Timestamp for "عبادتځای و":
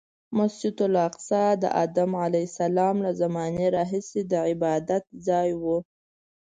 4.49-5.63